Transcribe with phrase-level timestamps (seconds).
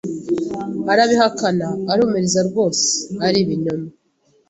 [0.91, 2.85] arabihakana arumiriza rwose
[3.25, 3.87] aribinyoma